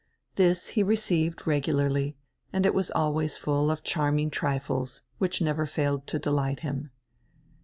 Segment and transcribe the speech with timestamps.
[0.33, 2.17] This he received regularly
[2.51, 6.89] and it was always full of charming trifles, which never failed to delight him.